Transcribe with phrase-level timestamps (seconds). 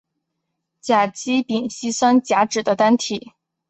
[0.79, 3.33] 甲基丙烯酸甲酯的单体。